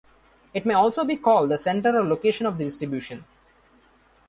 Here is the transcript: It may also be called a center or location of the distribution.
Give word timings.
It 0.55 0.65
may 0.65 0.73
also 0.73 1.03
be 1.03 1.15
called 1.15 1.51
a 1.51 1.59
center 1.59 1.95
or 1.95 2.03
location 2.03 2.47
of 2.47 2.57
the 2.57 2.63
distribution. 2.63 3.23